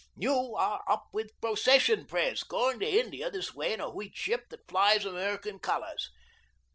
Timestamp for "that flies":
4.49-5.05